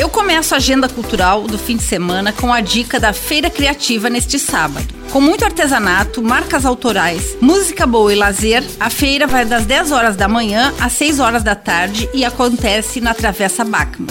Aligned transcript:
Eu 0.00 0.08
começo 0.08 0.54
a 0.54 0.56
agenda 0.56 0.88
cultural 0.88 1.42
do 1.42 1.58
fim 1.58 1.76
de 1.76 1.82
semana 1.82 2.32
com 2.32 2.50
a 2.50 2.62
dica 2.62 2.98
da 2.98 3.12
Feira 3.12 3.50
Criativa 3.50 4.08
neste 4.08 4.38
sábado. 4.38 4.86
Com 5.12 5.20
muito 5.20 5.44
artesanato, 5.44 6.22
marcas 6.22 6.64
autorais, 6.64 7.36
música 7.38 7.86
boa 7.86 8.10
e 8.10 8.16
lazer, 8.16 8.64
a 8.80 8.88
feira 8.88 9.26
vai 9.26 9.44
das 9.44 9.66
10 9.66 9.92
horas 9.92 10.16
da 10.16 10.26
manhã 10.26 10.72
às 10.80 10.94
6 10.94 11.20
horas 11.20 11.42
da 11.42 11.54
tarde 11.54 12.08
e 12.14 12.24
acontece 12.24 12.98
na 12.98 13.12
Travessa 13.12 13.62
Bachmann. 13.62 14.06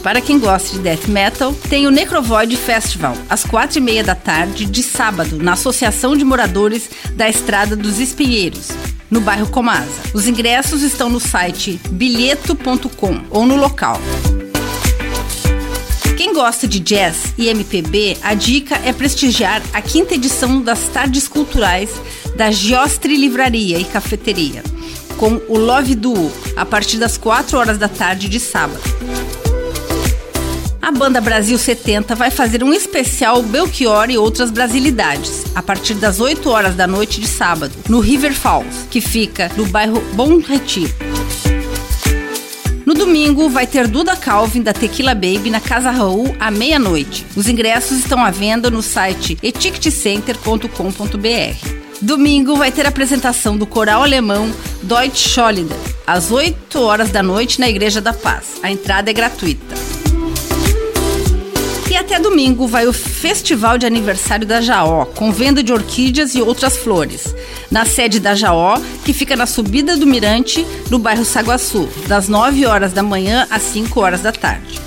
Para 0.00 0.20
quem 0.20 0.38
gosta 0.38 0.76
de 0.76 0.78
death 0.78 1.08
metal, 1.08 1.52
tem 1.68 1.88
o 1.88 1.90
Necrovoid 1.90 2.56
Festival, 2.56 3.16
às 3.28 3.42
quatro 3.42 3.78
e 3.78 3.80
meia 3.80 4.04
da 4.04 4.14
tarde 4.14 4.64
de 4.64 4.80
sábado, 4.80 5.38
na 5.42 5.54
Associação 5.54 6.16
de 6.16 6.24
Moradores 6.24 6.88
da 7.14 7.28
Estrada 7.28 7.74
dos 7.74 7.98
Espinheiros, 7.98 8.68
no 9.10 9.20
bairro 9.20 9.48
Comasa. 9.48 9.90
Os 10.12 10.26
ingressos 10.26 10.82
estão 10.82 11.08
no 11.08 11.20
site 11.20 11.80
bilheto.com 11.90 13.22
ou 13.30 13.46
no 13.46 13.56
local. 13.56 14.00
Quem 16.16 16.32
gosta 16.32 16.66
de 16.66 16.80
jazz 16.80 17.34
e 17.36 17.48
MPB, 17.48 18.16
a 18.22 18.34
dica 18.34 18.76
é 18.84 18.92
prestigiar 18.92 19.62
a 19.72 19.82
quinta 19.82 20.14
edição 20.14 20.60
das 20.62 20.80
Tardes 20.88 21.28
Culturais 21.28 21.90
da 22.36 22.50
Giostre 22.50 23.16
Livraria 23.16 23.78
e 23.78 23.84
Cafeteria, 23.84 24.62
com 25.18 25.40
o 25.48 25.58
Love 25.58 25.94
Duo, 25.94 26.32
a 26.56 26.64
partir 26.64 26.98
das 26.98 27.16
4 27.16 27.58
horas 27.58 27.78
da 27.78 27.88
tarde 27.88 28.28
de 28.28 28.40
sábado. 28.40 29.45
A 30.86 30.92
banda 30.92 31.20
Brasil 31.20 31.58
70 31.58 32.14
vai 32.14 32.30
fazer 32.30 32.62
um 32.62 32.72
especial 32.72 33.42
Belchior 33.42 34.08
e 34.08 34.16
outras 34.16 34.52
brasilidades, 34.52 35.44
a 35.52 35.60
partir 35.60 35.94
das 35.94 36.20
8 36.20 36.48
horas 36.48 36.76
da 36.76 36.86
noite 36.86 37.20
de 37.20 37.26
sábado, 37.26 37.74
no 37.88 37.98
River 37.98 38.32
Falls, 38.32 38.86
que 38.88 39.00
fica 39.00 39.50
no 39.56 39.66
bairro 39.66 40.00
Bom 40.12 40.38
Retiro. 40.38 40.94
No 42.86 42.94
domingo 42.94 43.48
vai 43.48 43.66
ter 43.66 43.88
Duda 43.88 44.14
Calvin 44.14 44.62
da 44.62 44.72
Tequila 44.72 45.12
Baby 45.12 45.50
na 45.50 45.58
Casa 45.58 45.90
Raul 45.90 46.36
à 46.38 46.52
meia-noite. 46.52 47.26
Os 47.34 47.48
ingressos 47.48 47.98
estão 47.98 48.24
à 48.24 48.30
venda 48.30 48.70
no 48.70 48.80
site 48.80 49.36
eticketcenter.com.br. 49.42 51.68
Domingo 52.00 52.54
vai 52.54 52.70
ter 52.70 52.86
apresentação 52.86 53.56
do 53.56 53.66
coral 53.66 54.04
alemão 54.04 54.48
Deutsche 54.84 55.30
Schollider, 55.30 55.76
às 56.06 56.30
8 56.30 56.80
horas 56.80 57.10
da 57.10 57.24
noite 57.24 57.58
na 57.58 57.68
Igreja 57.68 58.00
da 58.00 58.12
Paz. 58.12 58.60
A 58.62 58.70
entrada 58.70 59.10
é 59.10 59.12
gratuita. 59.12 59.95
Até 62.06 62.20
domingo 62.20 62.68
vai 62.68 62.86
o 62.86 62.92
Festival 62.92 63.76
de 63.76 63.84
Aniversário 63.84 64.46
da 64.46 64.60
Jaó, 64.60 65.06
com 65.06 65.32
venda 65.32 65.60
de 65.60 65.72
orquídeas 65.72 66.36
e 66.36 66.40
outras 66.40 66.76
flores, 66.76 67.34
na 67.68 67.84
sede 67.84 68.20
da 68.20 68.32
Jaó, 68.32 68.78
que 69.04 69.12
fica 69.12 69.34
na 69.34 69.44
subida 69.44 69.96
do 69.96 70.06
Mirante, 70.06 70.64
no 70.88 71.00
bairro 71.00 71.24
Saguaçu, 71.24 71.88
das 72.06 72.28
9 72.28 72.64
horas 72.64 72.92
da 72.92 73.02
manhã 73.02 73.48
às 73.50 73.62
5 73.62 73.98
horas 73.98 74.22
da 74.22 74.30
tarde. 74.30 74.80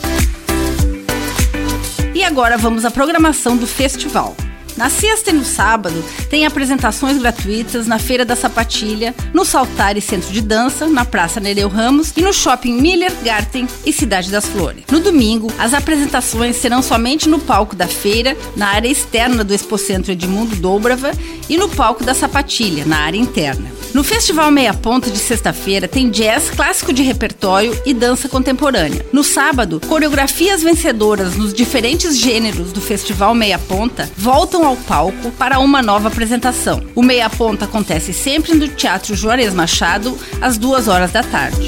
E 2.16 2.24
agora 2.24 2.58
vamos 2.58 2.86
à 2.86 2.90
programação 2.90 3.58
do 3.58 3.68
festival. 3.68 4.34
Na 4.80 4.90
sexta 4.90 5.32
e 5.32 5.34
no 5.34 5.44
sábado, 5.44 6.02
tem 6.30 6.46
apresentações 6.46 7.18
gratuitas 7.18 7.86
na 7.86 8.00
Feira 8.00 8.24
da 8.24 8.34
Sapatilha, 8.34 9.14
no 9.34 9.44
Saltare 9.44 10.00
Centro 10.00 10.32
de 10.32 10.40
Dança, 10.40 10.88
na 10.88 11.04
Praça 11.04 11.42
Nereu 11.42 11.68
Ramos 11.68 12.14
e 12.16 12.22
no 12.22 12.32
Shopping 12.32 12.80
Miller 12.80 13.12
Garten 13.22 13.68
e 13.86 13.92
Cidade 13.92 14.32
das 14.32 14.46
Flores. 14.46 14.86
No 14.90 15.02
domingo, 15.02 15.52
as 15.60 15.74
apresentações 15.74 16.56
serão 16.56 16.82
somente 16.82 17.28
no 17.28 17.40
palco 17.40 17.76
da 17.76 17.90
feira, 17.90 18.38
na 18.56 18.68
área 18.68 18.88
externa 18.88 19.44
do 19.44 19.54
Expocentro 19.54 20.14
Edmundo 20.14 20.56
Dobrava 20.56 21.12
e 21.50 21.58
no 21.58 21.68
palco 21.68 22.06
da 22.06 22.14
Sapatilha, 22.14 22.86
na 22.86 23.00
área 23.00 23.18
interna. 23.18 23.70
No 23.94 24.04
Festival 24.04 24.52
Meia 24.52 24.74
Ponta 24.74 25.10
de 25.10 25.18
sexta-feira 25.18 25.88
tem 25.88 26.12
jazz 26.12 26.52
clássico 26.52 26.94
de 26.94 27.02
repertório 27.02 27.76
e 27.86 27.94
dança 27.94 28.30
contemporânea. 28.30 29.04
No 29.12 29.24
sábado, 29.24 29.82
coreografias 29.88 30.62
vencedoras 30.62 31.36
nos 31.36 31.54
diferentes 31.54 32.16
gêneros 32.16 32.72
do 32.72 32.80
Festival 32.80 33.34
Meia 33.34 33.58
Ponta 33.58 34.08
voltam 34.16 34.69
ao 34.70 34.78
palco 34.78 35.32
para 35.32 35.60
uma 35.60 35.82
nova 35.82 36.10
apresentação. 36.10 36.84
O 36.96 37.02
Meia 37.02 37.30
Ponta 37.30 37.66
acontece 37.66 38.14
sempre 38.14 38.54
no 38.54 38.68
Teatro 38.68 39.16
Juarez 39.16 39.54
Machado, 39.54 40.16
às 40.40 40.58
duas 40.58 40.88
horas 40.88 41.12
da 41.12 41.24
tarde. 41.24 41.68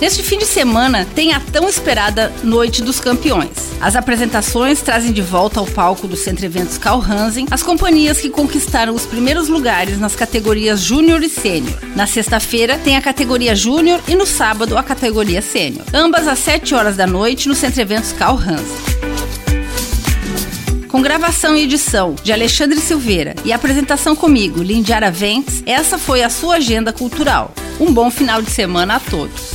Neste 0.00 0.22
fim 0.22 0.38
de 0.38 0.46
semana 0.46 1.06
tem 1.14 1.34
a 1.34 1.40
tão 1.40 1.68
esperada 1.68 2.32
Noite 2.42 2.82
dos 2.82 3.00
Campeões. 3.00 3.50
As 3.80 3.96
apresentações 3.96 4.80
trazem 4.80 5.12
de 5.12 5.20
volta 5.20 5.60
ao 5.60 5.66
palco 5.66 6.08
do 6.08 6.16
Centro 6.16 6.46
Eventos 6.46 6.78
Carl 6.78 7.02
Hansen 7.02 7.46
as 7.50 7.62
companhias 7.62 8.20
que 8.20 8.30
conquistaram 8.30 8.94
os 8.94 9.04
primeiros 9.04 9.48
lugares 9.48 9.98
nas 9.98 10.16
categorias 10.16 10.80
Júnior 10.80 11.22
e 11.22 11.28
Sênior. 11.28 11.78
Na 11.94 12.06
sexta-feira 12.06 12.78
tem 12.78 12.96
a 12.96 13.02
categoria 13.02 13.54
Júnior 13.54 14.00
e 14.08 14.14
no 14.14 14.24
sábado 14.24 14.78
a 14.78 14.82
categoria 14.82 15.42
Sênior. 15.42 15.84
Ambas 15.92 16.26
às 16.26 16.38
7 16.38 16.74
horas 16.74 16.96
da 16.96 17.06
noite 17.06 17.46
no 17.46 17.54
Centro 17.54 17.82
Eventos 17.82 18.12
Carl 18.12 18.38
Hansen. 18.38 18.87
Com 20.88 21.02
gravação 21.02 21.54
e 21.54 21.64
edição 21.64 22.14
de 22.22 22.32
Alexandre 22.32 22.80
Silveira 22.80 23.34
e 23.44 23.52
apresentação 23.52 24.16
comigo, 24.16 24.62
Lindiara 24.62 25.10
Ventes, 25.10 25.62
essa 25.66 25.98
foi 25.98 26.22
a 26.22 26.30
sua 26.30 26.56
agenda 26.56 26.94
cultural. 26.94 27.52
Um 27.78 27.92
bom 27.92 28.10
final 28.10 28.40
de 28.40 28.50
semana 28.50 28.96
a 28.96 29.00
todos. 29.00 29.47